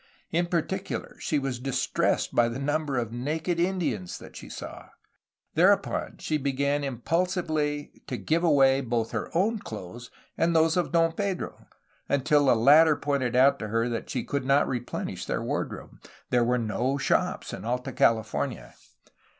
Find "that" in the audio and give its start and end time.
4.17-4.35, 13.89-14.09